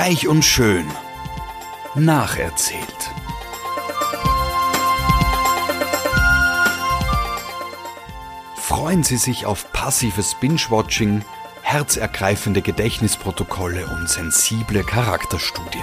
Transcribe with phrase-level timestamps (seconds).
[0.00, 0.86] Reich und schön.
[1.96, 3.10] Nacherzählt.
[8.54, 11.24] Freuen Sie sich auf passives Binge-Watching,
[11.62, 15.82] herzergreifende Gedächtnisprotokolle und sensible Charakterstudien.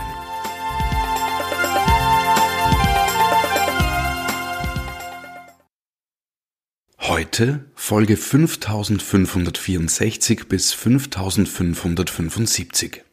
[7.01, 13.03] Heute Folge 5564 bis 5575.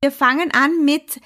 [0.00, 1.20] Wir fangen an mit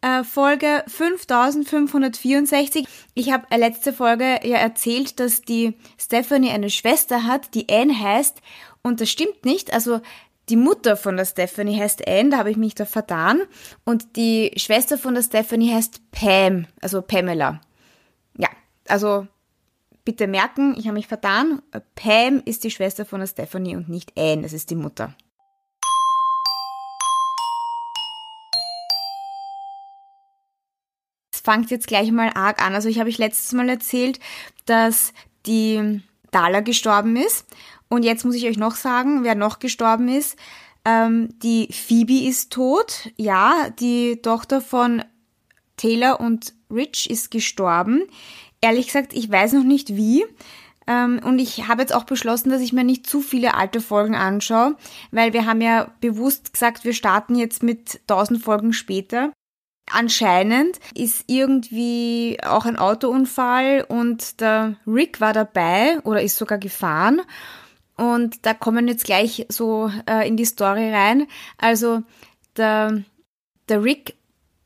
[0.00, 2.84] äh, Folge 5564.
[3.14, 7.96] Ich habe äh, letzte Folge ja erzählt, dass die Stephanie eine Schwester hat, die Anne
[7.96, 8.42] heißt.
[8.82, 9.72] Und das stimmt nicht.
[9.72, 10.00] Also
[10.48, 13.42] die Mutter von der Stephanie heißt Anne, da habe ich mich da vertan.
[13.84, 17.60] Und die Schwester von der Stephanie heißt Pam, also Pamela.
[18.36, 18.48] Ja,
[18.88, 19.28] also
[20.04, 21.62] bitte merken, ich habe mich vertan.
[21.94, 25.14] Pam ist die Schwester von der Stephanie und nicht Anne, das ist die Mutter.
[31.46, 32.74] Fangt jetzt gleich mal arg an.
[32.74, 34.18] Also ich habe ich letztes Mal erzählt,
[34.66, 35.12] dass
[35.46, 37.46] die Dala gestorben ist.
[37.88, 40.36] Und jetzt muss ich euch noch sagen, wer noch gestorben ist.
[40.84, 43.10] Ähm, die Phoebe ist tot.
[43.16, 45.04] Ja, die Tochter von
[45.76, 48.02] Taylor und Rich ist gestorben.
[48.60, 50.24] Ehrlich gesagt, ich weiß noch nicht wie.
[50.88, 54.16] Ähm, und ich habe jetzt auch beschlossen, dass ich mir nicht zu viele alte Folgen
[54.16, 54.76] anschaue,
[55.12, 59.30] weil wir haben ja bewusst gesagt, wir starten jetzt mit 1000 Folgen später.
[59.90, 67.22] Anscheinend ist irgendwie auch ein Autounfall und der Rick war dabei oder ist sogar gefahren.
[67.96, 71.26] Und da kommen jetzt gleich so äh, in die Story rein.
[71.56, 72.02] Also
[72.56, 73.02] der,
[73.68, 74.16] der Rick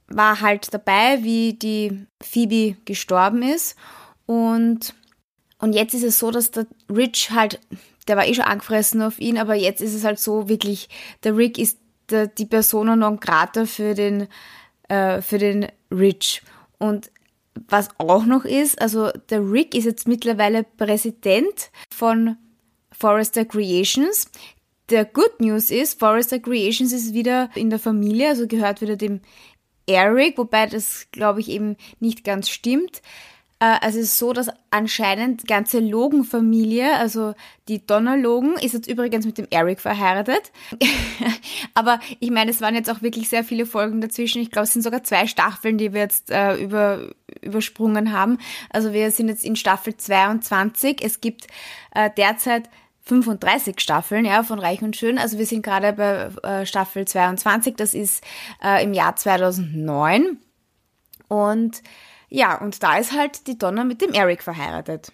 [0.08, 3.76] war halt dabei, wie die Phoebe gestorben ist.
[4.26, 4.94] Und,
[5.58, 7.60] und jetzt ist es so, dass der Rich halt,
[8.08, 10.88] der war eh schon angefressen auf ihn, aber jetzt ist es halt so wirklich,
[11.22, 11.78] der Rick ist
[12.10, 14.26] der, die Persona non grata für den
[14.90, 16.42] äh, für den Rich.
[16.78, 17.10] Und
[17.68, 22.36] was auch noch ist, also der Rick ist jetzt mittlerweile Präsident von
[22.92, 24.30] Forrester Creations.
[24.88, 29.20] Der Good News ist, Forrester Creations ist wieder in der Familie, also gehört wieder dem
[29.86, 33.00] Eric, wobei das glaube ich eben nicht ganz stimmt.
[33.60, 37.34] Äh, also es ist so, dass anscheinend die ganze Logan-Familie, also
[37.68, 40.50] die Donna Logan, ist jetzt übrigens mit dem Eric verheiratet.
[41.74, 44.42] Aber ich meine, es waren jetzt auch wirklich sehr viele Folgen dazwischen.
[44.42, 47.10] Ich glaube, es sind sogar zwei Staffeln, die wir jetzt äh, über,
[47.42, 48.38] übersprungen haben.
[48.70, 51.04] Also wir sind jetzt in Staffel 22.
[51.04, 51.46] Es gibt
[51.94, 52.68] äh, derzeit
[53.02, 55.18] 35 Staffeln ja, von Reich und Schön.
[55.18, 57.76] Also wir sind gerade bei äh, Staffel 22.
[57.76, 58.22] Das ist
[58.62, 60.38] äh, im Jahr 2009.
[61.28, 61.82] Und
[62.30, 65.12] ja, und da ist halt die Donna mit dem Eric verheiratet.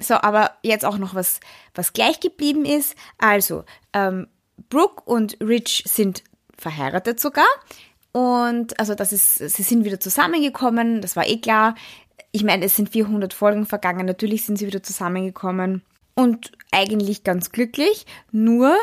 [0.00, 1.40] So, aber jetzt auch noch was,
[1.74, 2.94] was gleich geblieben ist.
[3.18, 4.28] Also, ähm,
[4.70, 6.22] Brooke und Rich sind
[6.56, 7.46] verheiratet sogar.
[8.12, 11.74] Und also das ist, sie sind wieder zusammengekommen, das war eh klar.
[12.32, 15.82] Ich meine, es sind 400 Folgen vergangen, natürlich sind sie wieder zusammengekommen
[16.14, 18.06] und eigentlich ganz glücklich.
[18.32, 18.76] Nur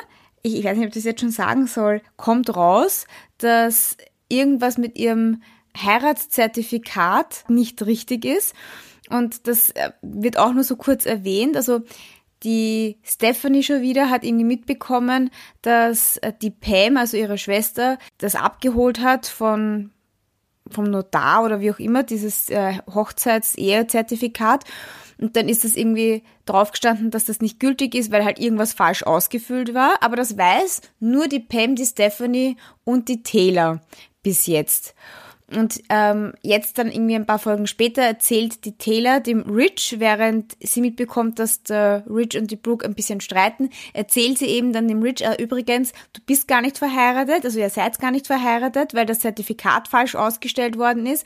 [0.46, 3.08] ich, ich weiß nicht, ob ich das jetzt schon sagen soll, kommt raus,
[3.40, 3.98] dass
[4.30, 5.42] irgendwas mit ihrem
[5.76, 8.54] Heiratszertifikat nicht richtig ist.
[9.10, 11.58] Und das äh, wird auch nur so kurz erwähnt.
[11.58, 11.82] Also
[12.44, 15.32] die Stephanie schon wieder hat irgendwie mitbekommen,
[15.64, 19.92] dass äh, die Pam, also ihre Schwester, das abgeholt hat von
[20.72, 24.64] vom Notar oder wie auch immer, dieses äh, Hochzeits-Ehe-Zertifikat.
[25.18, 29.04] Und dann ist das irgendwie draufgestanden, dass das nicht gültig ist, weil halt irgendwas falsch
[29.04, 30.02] ausgefüllt war.
[30.02, 33.82] Aber das weiß nur die Pam, die Stephanie und die Taylor
[34.24, 34.96] bis jetzt.
[35.54, 40.58] Und ähm, jetzt dann irgendwie ein paar Folgen später erzählt die Taylor dem Rich, während
[40.60, 44.88] sie mitbekommt, dass der Rich und die Brooke ein bisschen streiten, erzählt sie eben dann
[44.88, 48.96] dem Rich, äh, übrigens, du bist gar nicht verheiratet, also ihr seid gar nicht verheiratet,
[48.96, 51.26] weil das Zertifikat falsch ausgestellt worden ist.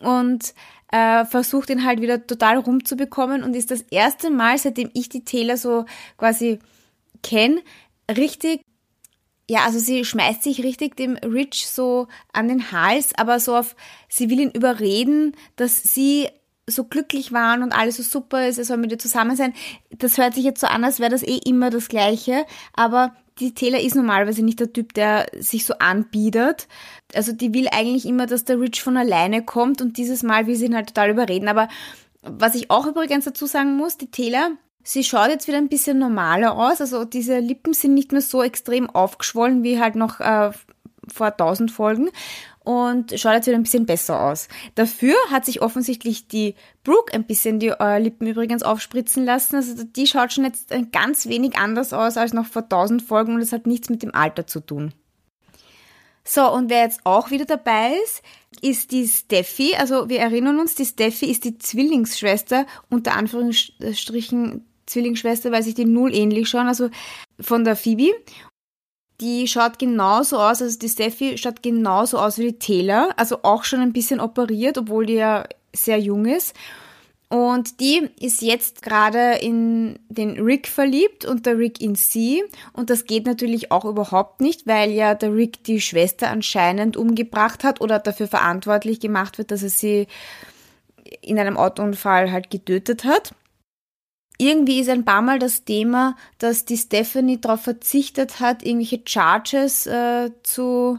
[0.00, 0.54] Und
[0.90, 5.24] äh, versucht ihn halt wieder total rumzubekommen und ist das erste Mal, seitdem ich die
[5.24, 5.84] Taylor so
[6.16, 6.58] quasi
[7.22, 7.60] kenne,
[8.10, 8.62] richtig
[9.48, 13.74] ja, also sie schmeißt sich richtig dem Rich so an den Hals, aber so auf,
[14.08, 16.28] sie will ihn überreden, dass sie
[16.66, 19.54] so glücklich waren und alles so super ist, er soll mit ihr zusammen sein.
[19.90, 23.54] Das hört sich jetzt so an, als wäre das eh immer das Gleiche, aber die
[23.54, 26.66] Taylor ist normalerweise nicht der Typ, der sich so anbietet.
[27.14, 30.56] Also die will eigentlich immer, dass der Rich von alleine kommt und dieses Mal will
[30.56, 31.48] sie ihn halt total überreden.
[31.48, 31.68] Aber
[32.22, 34.50] was ich auch übrigens dazu sagen muss, die Taylor,
[34.88, 36.80] sie schaut jetzt wieder ein bisschen normaler aus.
[36.80, 40.50] Also diese Lippen sind nicht mehr so extrem aufgeschwollen wie halt noch äh,
[41.12, 42.10] vor tausend Folgen.
[42.64, 44.48] und schaut jetzt wieder ein bisschen besser aus.
[44.74, 46.54] Dafür hat sich offensichtlich die
[46.84, 49.56] Brooke ein bisschen die äh, Lippen übrigens aufspritzen lassen.
[49.56, 53.34] Also die schaut schon jetzt ein ganz wenig anders aus als noch vor 1000 Folgen
[53.34, 54.92] und das hat nichts mit dem Alter zu tun.
[56.24, 58.22] So, und wer jetzt auch wieder dabei ist,
[58.60, 59.74] ist die Steffi.
[59.78, 65.84] Also wir erinnern uns, die Steffi ist die Zwillingsschwester, unter Anführungsstrichen Zwillingsschwester, weil sich die
[65.84, 66.90] null ähnlich schauen, also
[67.40, 68.12] von der Phoebe.
[69.20, 73.64] Die schaut genauso aus, also die Steffi schaut genauso aus wie die Taylor, also auch
[73.64, 75.44] schon ein bisschen operiert, obwohl die ja
[75.74, 76.54] sehr jung ist.
[77.28, 82.42] Und die ist jetzt gerade in den Rick verliebt und der Rick in sie.
[82.72, 87.64] Und das geht natürlich auch überhaupt nicht, weil ja der Rick die Schwester anscheinend umgebracht
[87.64, 90.06] hat oder dafür verantwortlich gemacht wird, dass er sie
[91.20, 93.34] in einem Autounfall halt getötet hat
[94.38, 99.86] irgendwie ist ein paar Mal das Thema, dass die Stephanie darauf verzichtet hat, irgendwelche Charges
[99.86, 100.98] äh, zu,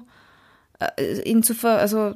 [0.80, 2.14] äh, ihn zu ver also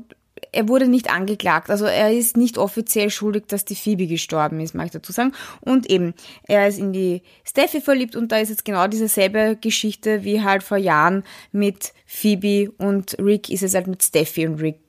[0.51, 4.75] er wurde nicht angeklagt, also er ist nicht offiziell schuldig, dass die Phoebe gestorben ist,
[4.75, 5.31] mag ich dazu sagen.
[5.61, 6.13] Und eben,
[6.47, 10.63] er ist in die Steffi verliebt und da ist jetzt genau dieselbe Geschichte wie halt
[10.63, 14.79] vor Jahren mit Phoebe und Rick ist es halt mit Steffi und Rick,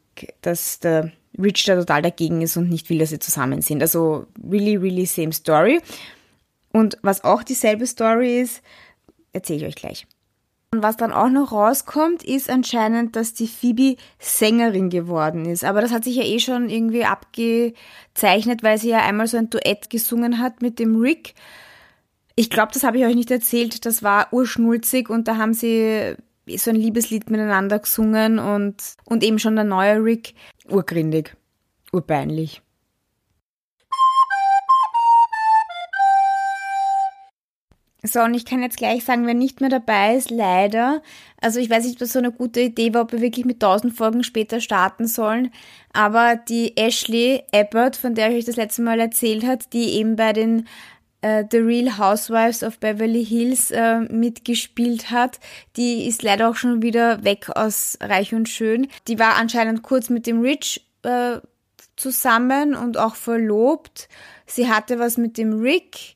[0.42, 3.82] dass der Rich da total dagegen ist und nicht will, dass sie zusammen sind.
[3.82, 5.80] Also really, really same story.
[6.74, 8.60] Und was auch dieselbe Story ist,
[9.32, 10.06] erzähle ich euch gleich.
[10.72, 15.62] Und was dann auch noch rauskommt, ist anscheinend, dass die Phoebe Sängerin geworden ist.
[15.62, 19.50] Aber das hat sich ja eh schon irgendwie abgezeichnet, weil sie ja einmal so ein
[19.50, 21.34] Duett gesungen hat mit dem Rick.
[22.34, 23.86] Ich glaube, das habe ich euch nicht erzählt.
[23.86, 26.16] Das war urschnulzig und da haben sie
[26.56, 30.34] so ein Liebeslied miteinander gesungen und, und eben schon der neue Rick
[30.68, 31.36] urgrindig,
[31.92, 32.63] urbeinlich.
[38.06, 41.00] So, und ich kann jetzt gleich sagen, wer nicht mehr dabei ist, leider.
[41.40, 43.56] Also ich weiß nicht, ob das so eine gute Idee war, ob wir wirklich mit
[43.64, 45.50] 1000 Folgen später starten sollen.
[45.94, 50.16] Aber die Ashley Abbott, von der ich euch das letzte Mal erzählt hat, die eben
[50.16, 50.68] bei den
[51.22, 55.40] äh, The Real Housewives of Beverly Hills äh, mitgespielt hat,
[55.78, 58.88] die ist leider auch schon wieder weg aus Reich und Schön.
[59.08, 61.38] Die war anscheinend kurz mit dem Rich äh,
[61.96, 64.10] zusammen und auch verlobt.
[64.44, 66.13] Sie hatte was mit dem Rick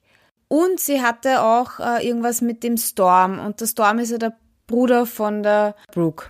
[0.49, 3.39] und sie hatte auch äh, irgendwas mit dem Storm.
[3.39, 4.37] Und der Storm ist ja der
[4.67, 6.27] Bruder von der Brooke.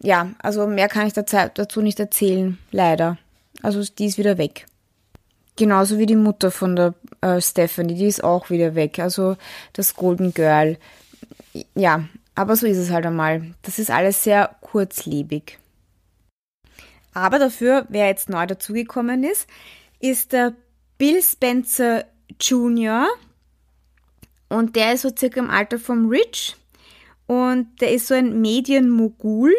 [0.00, 3.18] Ja, also mehr kann ich dazu nicht erzählen, leider.
[3.62, 4.66] Also die ist wieder weg.
[5.56, 8.98] Genauso wie die Mutter von der äh, Stephanie, die ist auch wieder weg.
[8.98, 9.36] Also
[9.72, 10.78] das Golden Girl.
[11.74, 12.04] Ja,
[12.34, 13.54] aber so ist es halt einmal.
[13.62, 15.58] Das ist alles sehr kurzlebig.
[17.14, 19.46] Aber dafür, wer jetzt neu dazugekommen ist,
[20.00, 20.54] ist der
[20.98, 22.04] Bill Spencer
[22.40, 23.06] Jr.,
[24.52, 26.56] und der ist so circa im Alter vom Rich.
[27.26, 29.54] Und der ist so ein Medienmogul.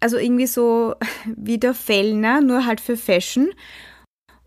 [0.00, 0.94] Also irgendwie so
[1.36, 3.50] wie der Fellner, nur halt für Fashion.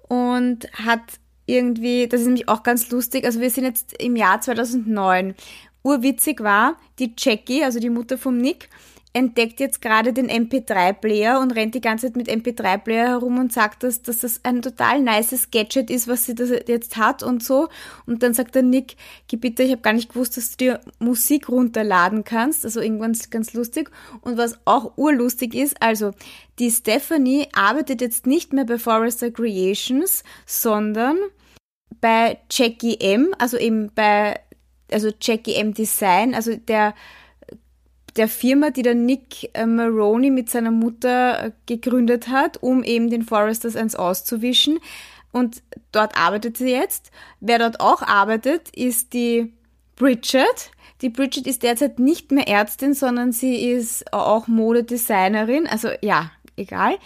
[0.07, 1.01] Und hat
[1.45, 5.35] irgendwie, das ist nämlich auch ganz lustig, also wir sind jetzt im Jahr 2009.
[5.83, 8.69] Urwitzig war, die Jackie, also die Mutter vom Nick,
[9.13, 13.83] entdeckt jetzt gerade den MP3-Player und rennt die ganze Zeit mit MP3-Player herum und sagt,
[13.83, 17.67] dass, dass das ein total nices Gadget ist, was sie das jetzt hat und so.
[18.05, 18.95] Und dann sagt der Nick,
[19.27, 22.63] gib bitte, ich habe gar nicht gewusst, dass du dir Musik runterladen kannst.
[22.63, 23.91] Also irgendwann ganz lustig.
[24.21, 26.11] Und was auch urlustig ist, also
[26.59, 31.17] die Stephanie arbeitet jetzt nicht mehr bei Forrester Creations, sondern
[31.99, 34.39] bei Jackie M, also eben bei,
[34.89, 36.93] also Jackie M Design, also der
[38.15, 43.09] der Firma, die der Nick äh, Maroney mit seiner Mutter äh, gegründet hat, um eben
[43.09, 44.79] den Foresters eins auszuwischen.
[45.31, 47.11] Und dort arbeitet sie jetzt.
[47.39, 49.53] Wer dort auch arbeitet, ist die
[49.95, 50.71] Bridget.
[51.01, 55.67] Die Bridget ist derzeit nicht mehr Ärztin, sondern sie ist auch Modedesignerin.
[55.67, 56.97] Also ja, egal.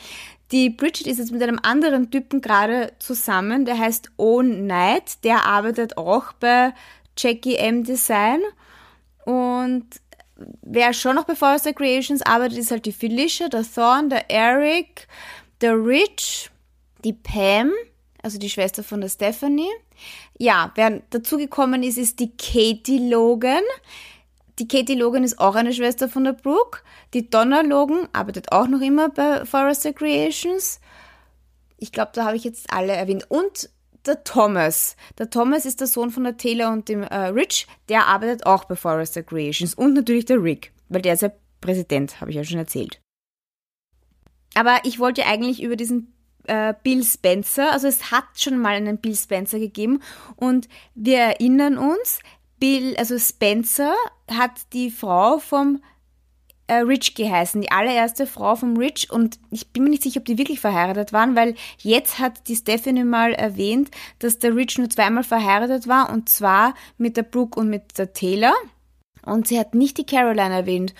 [0.51, 5.23] Die Bridget ist jetzt mit einem anderen Typen gerade zusammen, der heißt Owen Knight.
[5.23, 6.73] Der arbeitet auch bei
[7.17, 8.41] Jackie M Design.
[9.25, 9.87] Und
[10.61, 15.07] wer schon noch bei Forrester Creations arbeitet, ist halt die Felicia, der Thorn, der Eric,
[15.61, 16.49] der Rich,
[17.03, 17.71] die Pam,
[18.21, 19.69] also die Schwester von der Stephanie.
[20.37, 23.63] Ja, wer dazugekommen ist, ist die Katie Logan.
[24.59, 26.79] Die Katie Logan ist auch eine Schwester von der Brooke.
[27.13, 30.79] Die Donna Logan arbeitet auch noch immer bei Forrester Creations.
[31.77, 33.25] Ich glaube, da habe ich jetzt alle erwähnt.
[33.29, 33.69] Und
[34.07, 34.95] der Thomas.
[35.17, 37.67] Der Thomas ist der Sohn von der Taylor und dem äh, Rich.
[37.89, 39.73] Der arbeitet auch bei Forrester Creations.
[39.73, 41.31] Und natürlich der Rick, weil der ist ja
[41.61, 43.01] Präsident, habe ich ja schon erzählt.
[44.53, 46.13] Aber ich wollte eigentlich über diesen
[46.47, 50.01] äh, Bill Spencer, also es hat schon mal einen Bill Spencer gegeben
[50.35, 52.19] und wir erinnern uns,
[52.59, 53.93] Bill, also Spencer
[54.29, 55.81] hat die Frau vom
[56.67, 60.25] äh, Rich geheißen, die allererste Frau vom Rich und ich bin mir nicht sicher, ob
[60.25, 64.89] die wirklich verheiratet waren, weil jetzt hat die Stephanie mal erwähnt, dass der Rich nur
[64.89, 68.53] zweimal verheiratet war und zwar mit der Brooke und mit der Taylor
[69.25, 70.93] und sie hat nicht die Caroline erwähnt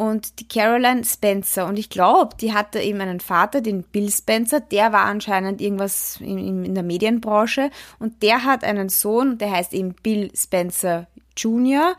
[0.00, 1.66] und die Caroline Spencer.
[1.66, 6.18] Und ich glaube, die hatte eben einen Vater, den Bill Spencer, der war anscheinend irgendwas
[6.20, 11.96] in, in, der Medienbranche und der hat einen Sohn, der heißt eben Bill Spencer Jr.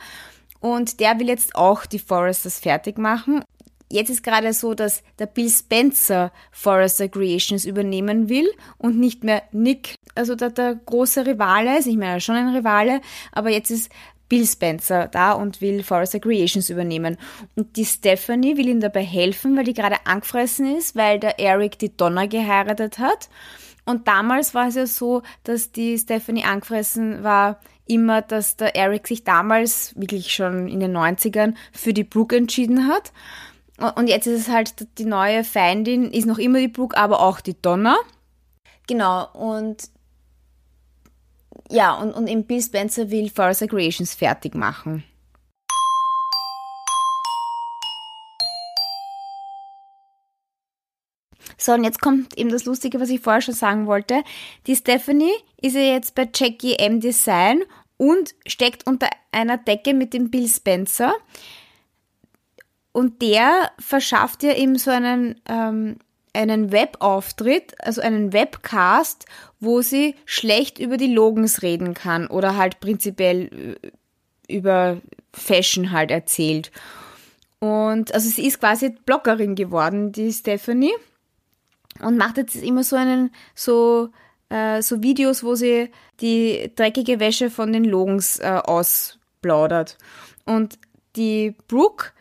[0.62, 3.44] Und der will jetzt auch die Foresters fertig machen.
[3.92, 9.44] Jetzt ist gerade so, dass der Bill Spencer Forrester Creations übernehmen will und nicht mehr
[9.52, 11.88] Nick, also der, der große Rivale ist.
[11.88, 13.02] Ich meine, schon ein Rivale,
[13.34, 13.92] aber jetzt ist
[14.30, 17.18] Bill Spencer da und will Forrester Creations übernehmen.
[17.56, 21.78] Und die Stephanie will ihm dabei helfen, weil die gerade angefressen ist, weil der Eric
[21.80, 23.28] die Donna geheiratet hat.
[23.84, 27.60] Und damals war es ja so, dass die Stephanie angefressen war,
[27.92, 32.88] immer, dass der Eric sich damals, wirklich schon in den 90ern, für die Brooke entschieden
[32.88, 33.12] hat.
[33.96, 37.42] Und jetzt ist es halt die neue Feindin, ist noch immer die Brooke, aber auch
[37.42, 37.98] die Donna.
[38.88, 39.90] Genau, und
[41.70, 45.04] ja, und, und eben Bill Spencer will Forest Creations fertig machen.
[51.58, 54.24] So, und jetzt kommt eben das Lustige, was ich vorher schon sagen wollte.
[54.66, 55.32] Die Stephanie
[55.62, 57.62] ist ja jetzt bei Jackie M Design
[58.02, 61.14] und steckt unter einer Decke mit dem Bill Spencer.
[62.92, 65.98] Und der verschafft ihr eben so einen ähm,
[66.34, 69.26] einen Webauftritt, also einen Webcast,
[69.60, 75.00] wo sie schlecht über die Logans reden kann oder halt prinzipiell äh, über
[75.32, 76.72] Fashion halt erzählt.
[77.60, 80.94] Und also sie ist quasi Bloggerin geworden, die Stephanie,
[82.00, 84.10] und macht jetzt immer so einen, so,
[84.52, 85.90] äh, so Videos, wo sie
[86.20, 89.98] die dreckige Wäsche von den Logans äh, ausplaudert.
[90.46, 90.78] Und
[91.16, 92.12] die Brooke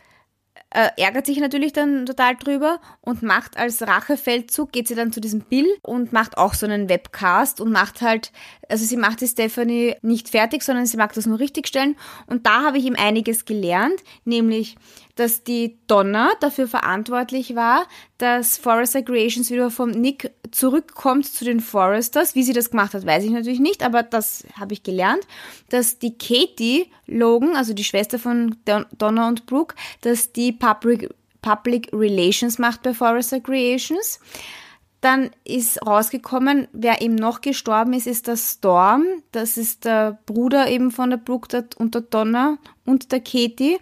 [0.71, 5.21] äh, ärgert sich natürlich dann total drüber und macht als Rachefeldzug, geht sie dann zu
[5.21, 8.31] diesem Bill und macht auch so einen Webcast und macht halt,
[8.71, 11.97] also sie macht die Stephanie nicht fertig, sondern sie mag das nur richtigstellen
[12.27, 14.77] und da habe ich ihm einiges gelernt, nämlich
[15.21, 17.87] dass die Donna dafür verantwortlich war,
[18.17, 22.35] dass Forrester Creations wieder vom Nick zurückkommt zu den Foresters.
[22.35, 25.27] Wie sie das gemacht hat, weiß ich natürlich nicht, aber das habe ich gelernt,
[25.69, 28.57] dass die Katie Logan, also die Schwester von
[28.97, 31.11] Donna und Brooke, dass die Public,
[31.43, 34.21] Public Relations macht bei Forrester Creations.
[35.01, 39.05] Dann ist rausgekommen, wer eben noch gestorben ist, ist der Storm.
[39.33, 43.79] Das ist der Bruder eben von der Brooke und der Donna und der Katie.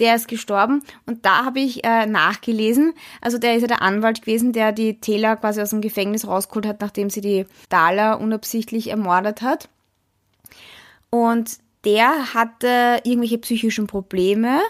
[0.00, 0.82] Der ist gestorben.
[1.06, 2.94] Und da habe ich äh, nachgelesen.
[3.20, 6.66] Also der ist ja der Anwalt gewesen, der die Taylor quasi aus dem Gefängnis rausgeholt
[6.66, 9.68] hat, nachdem sie die Dala unabsichtlich ermordet hat.
[11.10, 14.60] Und der hatte irgendwelche psychischen Probleme.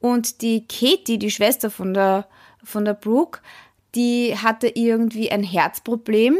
[0.00, 2.28] Und die Katie, die Schwester von der,
[2.62, 3.40] von der Brooke,
[3.96, 6.36] die hatte irgendwie ein Herzproblem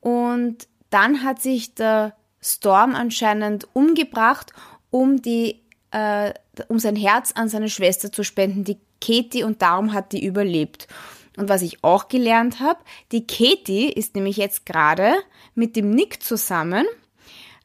[0.00, 4.52] und dann hat sich der Storm anscheinend umgebracht,
[4.90, 6.34] um die, äh,
[6.68, 10.88] um sein Herz an seine Schwester zu spenden, die Katie, und darum hat die überlebt.
[11.36, 12.80] Und was ich auch gelernt habe,
[13.12, 15.14] die Katie ist nämlich jetzt gerade
[15.54, 16.86] mit dem Nick zusammen.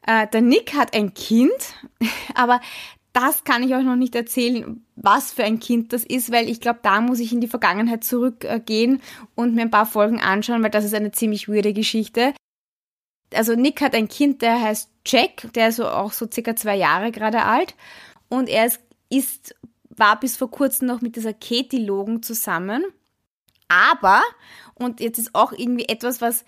[0.06, 1.74] Äh, der Nick hat ein Kind,
[2.34, 2.60] aber
[3.12, 6.60] das kann ich euch noch nicht erzählen, was für ein Kind das ist, weil ich
[6.60, 9.02] glaube, da muss ich in die Vergangenheit zurückgehen
[9.34, 12.34] und mir ein paar Folgen anschauen, weil das ist eine ziemlich weirde Geschichte.
[13.34, 16.76] Also Nick hat ein Kind, der heißt Jack, der ist so auch so circa zwei
[16.76, 17.74] Jahre gerade alt
[18.28, 19.54] und er ist, ist
[19.96, 22.84] war bis vor kurzem noch mit dieser Katie Logan zusammen.
[23.68, 24.22] Aber,
[24.74, 26.44] und jetzt ist auch irgendwie etwas, was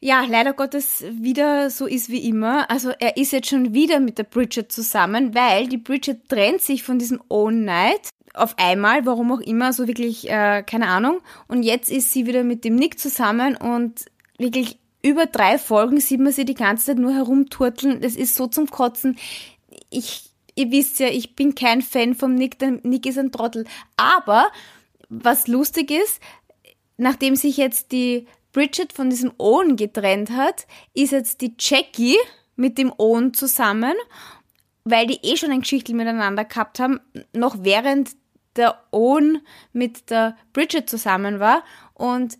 [0.00, 2.70] ja, leider Gottes wieder so ist wie immer.
[2.70, 6.82] Also er ist jetzt schon wieder mit der Bridget zusammen, weil die Bridget trennt sich
[6.82, 11.20] von diesem Own Night auf einmal, warum auch immer, so wirklich, äh, keine Ahnung.
[11.48, 14.04] Und jetzt ist sie wieder mit dem Nick zusammen und
[14.38, 18.00] wirklich über drei Folgen sieht man sie die ganze Zeit nur herumturteln.
[18.00, 19.16] Das ist so zum Kotzen.
[19.88, 23.64] Ich, ihr wisst ja, ich bin kein Fan vom Nick, der Nick ist ein Trottel.
[23.96, 24.48] Aber
[25.08, 26.20] was lustig ist,
[26.98, 28.26] nachdem sich jetzt die
[28.56, 32.16] Bridget von diesem Owen getrennt hat, ist jetzt die Jackie
[32.56, 33.92] mit dem Owen zusammen,
[34.82, 37.00] weil die eh schon ein Geschichtel miteinander gehabt haben,
[37.34, 38.12] noch während
[38.56, 39.42] der Owen
[39.74, 41.64] mit der Bridget zusammen war.
[41.92, 42.38] Und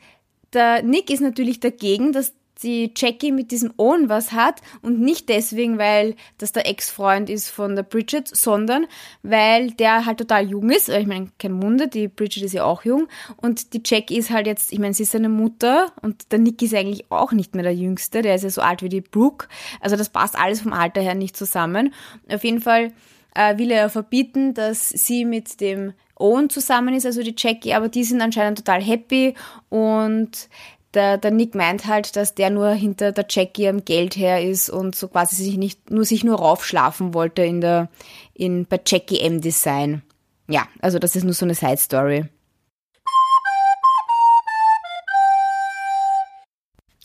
[0.54, 2.32] der Nick ist natürlich dagegen, dass
[2.62, 7.50] die Jackie mit diesem Owen was hat und nicht deswegen, weil das der Ex-Freund ist
[7.50, 8.86] von der Bridget, sondern
[9.22, 10.88] weil der halt total jung ist.
[10.88, 14.46] Ich meine, kein Wunder, die Bridget ist ja auch jung und die Jackie ist halt
[14.46, 17.64] jetzt, ich meine, sie ist seine Mutter und der Nick ist eigentlich auch nicht mehr
[17.64, 19.48] der Jüngste, der ist ja so alt wie die Brooke.
[19.80, 21.92] Also das passt alles vom Alter her nicht zusammen.
[22.30, 22.92] Auf jeden Fall
[23.34, 27.90] äh, will er verbieten, dass sie mit dem Owen zusammen ist, also die Jackie, aber
[27.90, 29.34] die sind anscheinend total happy
[29.68, 30.48] und
[30.96, 34.70] der, der Nick meint halt, dass der nur hinter der Jackie am Geld her ist
[34.70, 37.88] und so quasi sich nicht, nur sich nur raufschlafen wollte in der,
[38.32, 40.02] in, bei Jackie M Design.
[40.48, 42.24] Ja, also das ist nur so eine Side Story.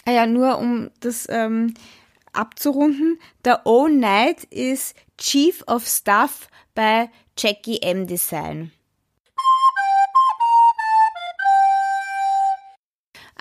[0.06, 1.76] Ah ja, nur um das ähm,
[2.34, 3.20] abzurunden.
[3.46, 8.72] Der O Knight ist Chief of Staff bei Jackie M Design.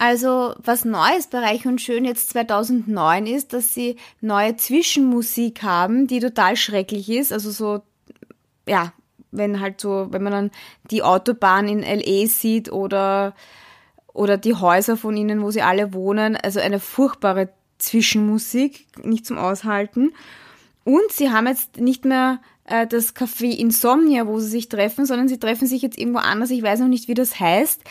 [0.00, 6.06] Also was Neues bei Reich und Schön jetzt 2009 ist, dass sie neue Zwischenmusik haben,
[6.06, 7.34] die total schrecklich ist.
[7.34, 7.82] Also so,
[8.66, 8.94] ja,
[9.30, 10.50] wenn halt so, wenn man dann
[10.90, 13.34] die Autobahn in LA sieht oder,
[14.14, 16.34] oder die Häuser von ihnen, wo sie alle wohnen.
[16.34, 20.14] Also eine furchtbare Zwischenmusik, nicht zum Aushalten.
[20.82, 25.28] Und sie haben jetzt nicht mehr äh, das Café Insomnia, wo sie sich treffen, sondern
[25.28, 26.48] sie treffen sich jetzt irgendwo anders.
[26.48, 27.82] Ich weiß noch nicht, wie das heißt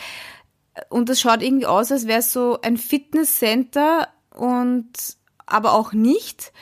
[0.88, 4.92] und das schaut irgendwie aus, als wäre es so ein Fitnesscenter und
[5.46, 6.52] aber auch nicht.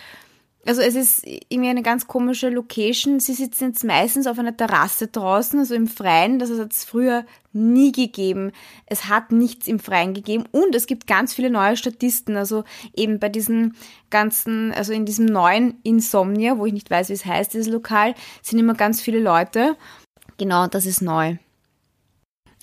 [0.66, 3.20] Also es ist irgendwie eine ganz komische Location.
[3.20, 6.38] Sie sitzen jetzt meistens auf einer Terrasse draußen, also im Freien.
[6.38, 8.52] Das hat es früher nie gegeben.
[8.84, 12.36] Es hat nichts im Freien gegeben und es gibt ganz viele neue Statisten.
[12.36, 13.76] Also eben bei diesen
[14.10, 18.14] ganzen, also in diesem neuen Insomnia, wo ich nicht weiß, wie es heißt, dieses Lokal,
[18.42, 19.74] sind immer ganz viele Leute.
[20.36, 21.38] Genau, das ist neu.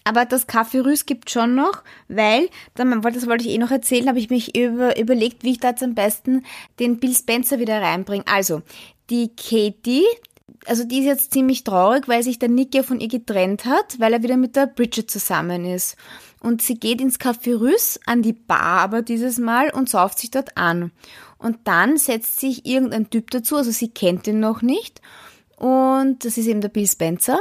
[0.05, 4.19] Aber das Kaffee Rüß gibt schon noch, weil, das wollte ich eh noch erzählen, habe
[4.19, 6.45] ich mich über, überlegt, wie ich da jetzt am besten
[6.79, 8.23] den Bill Spencer wieder reinbringe.
[8.27, 8.61] Also,
[9.09, 10.05] die Katie,
[10.67, 13.99] also die ist jetzt ziemlich traurig, weil sich der Nick ja von ihr getrennt hat,
[13.99, 15.97] weil er wieder mit der Bridget zusammen ist.
[16.39, 20.29] Und sie geht ins Café Rüß an die Bar aber dieses Mal und sauft sich
[20.29, 20.91] dort an.
[21.39, 25.01] Und dann setzt sich irgendein Typ dazu, also sie kennt ihn noch nicht.
[25.57, 27.39] Und das ist eben der Bill Spencer.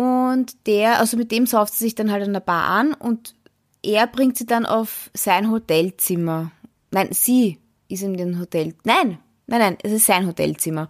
[0.00, 3.34] Und der, also mit dem sauft sie sich dann halt an der Bar an und
[3.82, 6.52] er bringt sie dann auf sein Hotelzimmer.
[6.90, 8.74] Nein, sie ist in dem Hotel.
[8.84, 10.88] Nein, nein, nein, es ist sein Hotelzimmer.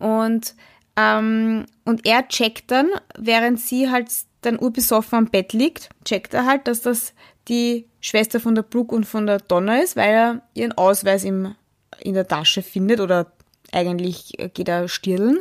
[0.00, 0.56] Und,
[0.96, 4.08] ähm, und er checkt dann, während sie halt
[4.40, 7.14] dann urbesoffen am Bett liegt, checkt er halt, dass das
[7.46, 11.54] die Schwester von der Brooke und von der Donna ist, weil er ihren Ausweis im,
[12.00, 13.30] in der Tasche findet oder
[13.70, 15.38] eigentlich geht er stirlen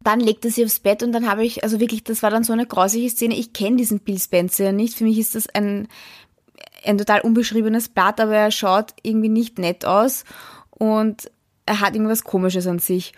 [0.00, 2.44] dann legt er sie aufs Bett und dann habe ich, also wirklich, das war dann
[2.44, 3.34] so eine grausige Szene.
[3.34, 4.96] Ich kenne diesen Bill Spencer nicht.
[4.96, 5.88] Für mich ist das ein,
[6.84, 10.24] ein total unbeschriebenes Blatt, aber er schaut irgendwie nicht nett aus
[10.70, 11.30] und
[11.64, 13.12] er hat irgendwas Komisches an sich.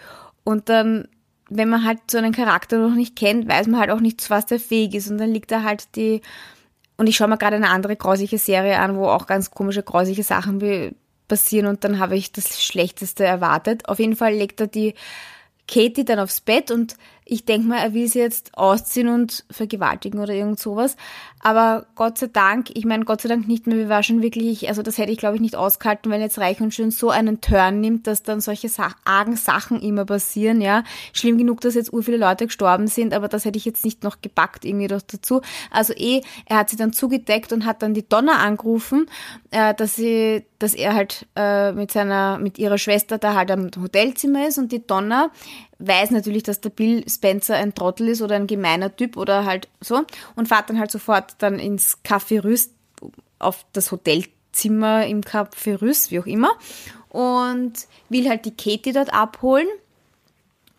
[0.44, 1.08] Und dann,
[1.50, 4.30] wenn man halt so einen Charakter noch nicht kennt, weiß man halt auch nicht, zu
[4.30, 5.10] was der fähig ist.
[5.10, 6.22] Und dann liegt er halt die,
[6.96, 10.22] und ich schaue mir gerade eine andere grausige Serie an, wo auch ganz komische, grausige
[10.22, 10.94] Sachen
[11.28, 13.88] passieren und dann habe ich das Schlechteste erwartet.
[13.88, 14.94] Auf jeden Fall legt er die
[15.68, 16.96] Katie dann aufs Bett und
[17.30, 20.96] ich denke mal, er will sie jetzt ausziehen und vergewaltigen oder irgend sowas.
[21.40, 24.66] Aber Gott sei Dank, ich meine, Gott sei Dank nicht mehr, wir waren schon wirklich,
[24.68, 27.42] also das hätte ich glaube ich nicht ausgehalten, wenn jetzt Reich und Schön so einen
[27.42, 30.84] Turn nimmt, dass dann solche Sa argen Sachen immer passieren, ja.
[31.12, 34.04] Schlimm genug, dass jetzt ur viele Leute gestorben sind, aber das hätte ich jetzt nicht
[34.04, 35.42] noch gepackt irgendwie doch dazu.
[35.70, 39.04] Also eh, er hat sie dann zugedeckt und hat dann die Donner angerufen,
[39.50, 43.70] äh, dass sie, dass er halt äh, mit seiner, mit ihrer Schwester da halt am
[43.80, 45.30] Hotelzimmer ist und die Donner
[45.78, 49.68] weiß natürlich, dass der Bill Spencer ein Trottel ist oder ein gemeiner Typ oder halt
[49.80, 50.02] so
[50.34, 52.72] und fährt dann halt sofort dann ins Café Rüst
[53.38, 56.50] auf das Hotelzimmer im Café Rüst, wie auch immer
[57.10, 57.72] und
[58.08, 59.66] will halt die Katie dort abholen.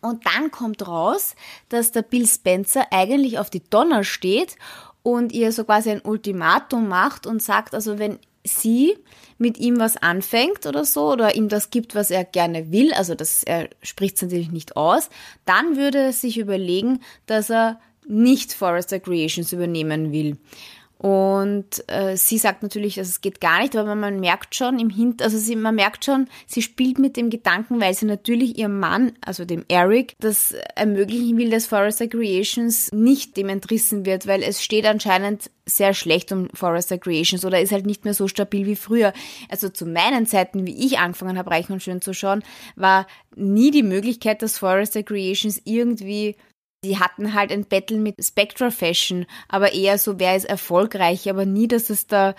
[0.02, 1.34] Und dann kommt raus,
[1.68, 4.56] dass der Bill Spencer eigentlich auf die Donner steht
[5.02, 8.96] und ihr so quasi ein Ultimatum macht und sagt, also wenn sie
[9.38, 13.14] mit ihm was anfängt oder so oder ihm das gibt, was er gerne will, also
[13.14, 15.08] das, er spricht es natürlich nicht aus,
[15.44, 20.36] dann würde er sich überlegen, dass er nicht Forrester Creations übernehmen will.
[21.00, 24.90] Und äh, sie sagt natürlich, dass es geht gar nicht, aber man merkt schon im
[24.90, 28.78] Hint, also sie, man merkt schon, sie spielt mit dem Gedanken, weil sie natürlich ihrem
[28.78, 34.42] Mann, also dem Eric, das ermöglichen will, dass Forrester Creations nicht dem entrissen wird, weil
[34.42, 38.66] es steht anscheinend sehr schlecht um Forrester Creations oder ist halt nicht mehr so stabil
[38.66, 39.14] wie früher.
[39.48, 42.42] Also zu meinen Zeiten, wie ich angefangen habe, Reich und Schön zu schauen,
[42.76, 46.36] war nie die Möglichkeit, dass Forrester Creations irgendwie
[46.84, 51.44] die hatten halt ein Battle mit Spectra Fashion, aber eher so, wer ist erfolgreich, aber
[51.44, 52.34] nie, dass es da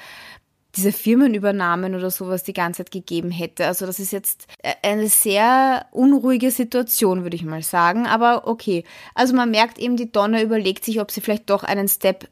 [0.75, 3.67] diese Firmenübernahmen oder sowas die ganze Zeit gegeben hätte.
[3.67, 8.07] Also das ist jetzt äh, eine sehr unruhige Situation, würde ich mal sagen.
[8.07, 8.85] Aber okay.
[9.13, 12.29] Also man merkt eben, die Donna überlegt sich, ob sie vielleicht doch einen Step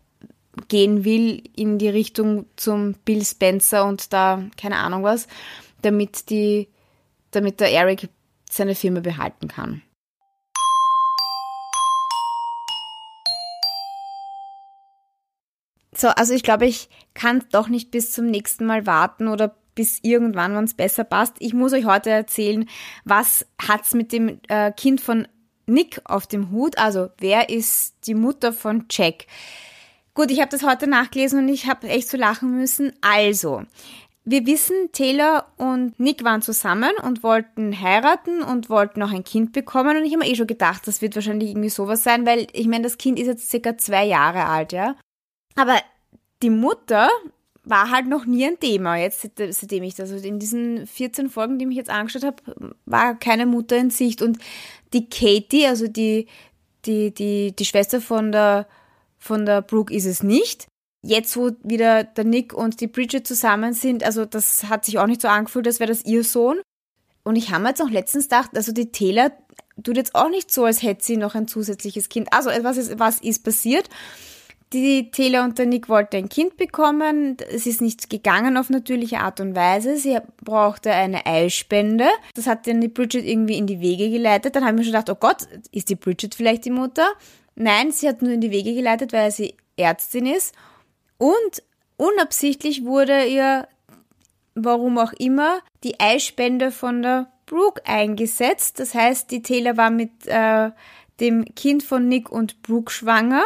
[0.67, 5.27] gehen will in die Richtung zum Bill Spencer und da keine Ahnung was,
[5.81, 6.69] damit die,
[7.31, 8.09] damit der Eric
[8.49, 9.81] seine Firma behalten kann.
[15.99, 19.99] So, also ich glaube, ich kann doch nicht bis zum nächsten Mal warten oder bis
[20.01, 21.35] irgendwann, wann es besser passt.
[21.39, 22.69] Ich muss euch heute erzählen,
[23.03, 25.27] was hat's mit dem äh, Kind von
[25.65, 26.77] Nick auf dem Hut?
[26.77, 29.25] Also, wer ist die Mutter von Jack?
[30.13, 32.93] Gut, ich habe das heute nachgelesen und ich habe echt so lachen müssen.
[33.01, 33.63] Also,
[34.23, 39.51] wir wissen, Taylor und Nick waren zusammen und wollten heiraten und wollten auch ein Kind
[39.51, 39.97] bekommen.
[39.97, 42.67] Und ich habe mir eh schon gedacht, das wird wahrscheinlich irgendwie sowas sein, weil ich
[42.67, 44.95] meine, das Kind ist jetzt circa zwei Jahre alt, ja.
[45.59, 45.77] Aber
[46.41, 47.09] die Mutter
[47.65, 48.95] war halt noch nie ein Thema.
[48.95, 53.19] Jetzt, seitdem ich das, also in diesen 14 Folgen, die ich jetzt angeschaut habe, war
[53.19, 54.21] keine Mutter in Sicht.
[54.21, 54.39] Und
[54.93, 56.27] die Katie, also die,
[56.85, 58.67] die, die, die Schwester von der,
[59.17, 60.67] von der Brooke ist es nicht.
[61.01, 65.07] Jetzt, wo wieder der Nick und die Bridget zusammen sind, also das hat sich auch
[65.07, 66.61] nicht so angefühlt, als wäre das ihr Sohn.
[67.23, 69.31] Und ich habe mir jetzt auch letztens gedacht, also die Taylor
[69.83, 72.31] tut jetzt auch nicht so, als hätte sie noch ein zusätzliches Kind.
[72.31, 73.89] Also was ist, was ist passiert?
[74.71, 77.37] Die Taylor und der Nick wollten ein Kind bekommen.
[77.51, 79.97] Es ist nicht gegangen auf natürliche Art und Weise.
[79.97, 82.07] Sie brauchte eine Eisspende.
[82.35, 84.55] Das hat dann die Bridget irgendwie in die Wege geleitet.
[84.55, 87.07] Dann haben wir schon gedacht, oh Gott, ist die Bridget vielleicht die Mutter?
[87.55, 90.53] Nein, sie hat nur in die Wege geleitet, weil sie Ärztin ist.
[91.17, 91.63] Und
[91.97, 93.67] unabsichtlich wurde ihr,
[94.53, 98.79] warum auch immer, die Eisspende von der Brooke eingesetzt.
[98.79, 100.69] Das heißt, die Taylor war mit äh,
[101.19, 103.43] dem Kind von Nick und Brooke schwanger.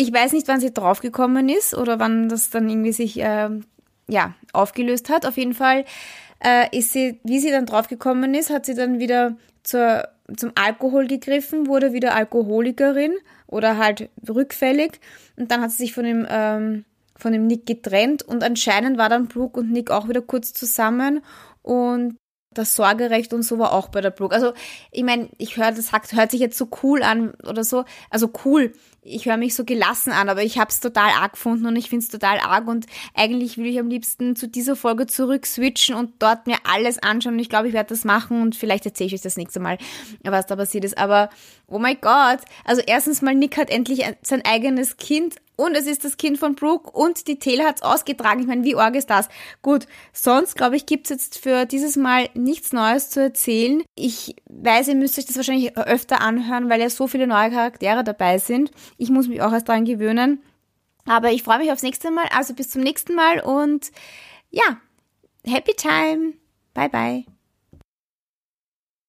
[0.00, 3.50] Ich weiß nicht, wann sie draufgekommen ist oder wann das dann irgendwie sich äh,
[4.08, 5.26] ja, aufgelöst hat.
[5.26, 5.84] Auf jeden Fall
[6.42, 11.06] äh, ist sie, wie sie dann draufgekommen ist, hat sie dann wieder zur, zum Alkohol
[11.06, 13.12] gegriffen, wurde wieder Alkoholikerin
[13.46, 15.00] oder halt rückfällig.
[15.36, 16.86] Und dann hat sie sich von dem, ähm,
[17.18, 18.22] von dem Nick getrennt.
[18.22, 21.20] Und anscheinend war dann Brooke und Nick auch wieder kurz zusammen.
[21.60, 22.16] Und
[22.52, 24.34] das Sorgerecht und so war auch bei der Brooke.
[24.34, 24.52] Also,
[24.90, 27.84] ich meine, ich höre, das hört sich jetzt so cool an oder so.
[28.10, 31.66] Also cool, ich höre mich so gelassen an, aber ich habe es total arg gefunden
[31.66, 35.06] und ich finde es total arg und eigentlich will ich am liebsten zu dieser Folge
[35.06, 38.56] zurück switchen und dort mir alles anschauen und ich glaube, ich werde das machen und
[38.56, 39.78] vielleicht erzähle ich euch das nächste Mal,
[40.22, 40.98] was da passiert ist.
[40.98, 41.30] Aber,
[41.68, 46.04] oh mein Gott, also erstens mal, Nick hat endlich sein eigenes Kind und es ist
[46.04, 48.40] das Kind von Brooke und die Taylor hat's ausgetragen.
[48.40, 49.28] Ich meine, wie arg ist das?
[49.62, 53.82] Gut, sonst glaube ich, gibt's jetzt für dieses Mal nichts Neues zu erzählen.
[53.94, 58.04] Ich weiß, ihr müsst euch das wahrscheinlich öfter anhören, weil ja so viele neue Charaktere
[58.04, 58.70] dabei sind.
[58.96, 60.42] Ich muss mich auch erst daran gewöhnen.
[61.06, 62.26] Aber ich freue mich aufs nächste Mal.
[62.34, 63.90] Also bis zum nächsten Mal und
[64.50, 64.80] ja,
[65.44, 66.34] happy time.
[66.74, 67.39] Bye bye.